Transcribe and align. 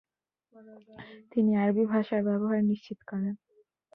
তিনি 1.31 1.51
আরবী 1.55 1.83
ভাষার 1.93 2.21
ব্যবহার 2.27 2.59
নিশ্চিত 2.63 2.99
করেন। 3.07 3.33